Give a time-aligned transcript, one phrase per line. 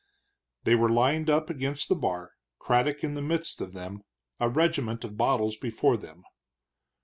[0.63, 4.01] They were lined up against the bar, Craddock in the midst of them,
[4.39, 6.23] a regiment of bottles before them.